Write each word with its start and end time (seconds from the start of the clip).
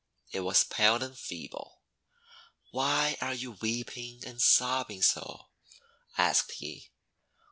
It 0.31 0.39
was 0.39 0.63
pale 0.63 0.95
and 1.03 1.15
feeble. 1.15 1.83
"Why 2.71 3.17
are 3.21 3.35
you 3.35 3.51
weeping 3.51 4.23
and 4.25 4.41
sobbing 4.41 5.03
so?' 5.03 5.49
asked 6.17 6.53
he. 6.53 6.89